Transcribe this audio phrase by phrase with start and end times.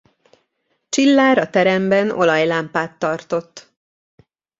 [0.89, 3.73] Csillár a teremben olaj lámpát tartott.